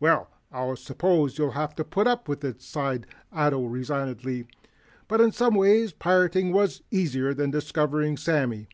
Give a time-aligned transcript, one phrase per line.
[0.00, 4.48] "Well, I suppose I'll have to put up with it," sighed Ato resignedly.
[5.06, 8.66] "But in some ways pirating was easier than discovering, Sammy.